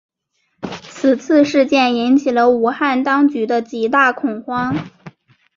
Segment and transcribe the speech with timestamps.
[0.81, 4.89] 此次事件引起了武汉当局的极大恐慌。